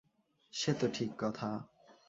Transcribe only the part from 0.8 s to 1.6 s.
ঠিক কথা।